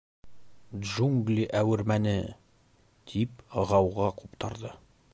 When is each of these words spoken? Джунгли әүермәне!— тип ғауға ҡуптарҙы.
Джунгли 0.85 1.43
әүермәне!— 1.59 2.15
тип 3.13 3.47
ғауға 3.73 4.13
ҡуптарҙы. 4.23 4.79